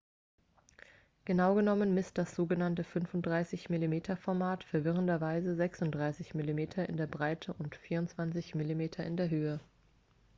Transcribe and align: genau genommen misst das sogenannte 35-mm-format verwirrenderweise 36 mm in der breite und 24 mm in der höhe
genau 1.25 1.53
genommen 1.53 1.93
misst 1.93 2.17
das 2.17 2.33
sogenannte 2.33 2.81
35-mm-format 2.81 4.63
verwirrenderweise 4.63 5.53
36 5.55 6.33
mm 6.33 6.39
in 6.87 6.97
der 6.97 7.05
breite 7.05 7.53
und 7.59 7.75
24 7.75 8.55
mm 8.55 8.79
in 9.01 9.17
der 9.17 9.29
höhe 9.29 9.59